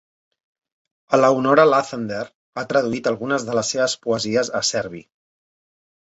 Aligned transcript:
Eleonora 1.17 1.65
Luthander 1.71 2.21
ha 2.23 2.65
traduït 2.73 3.11
algunes 3.13 3.47
de 3.51 3.59
les 3.59 3.71
seves 3.75 3.97
poesies 4.09 4.53
a 4.63 4.65
serbi. 4.73 5.05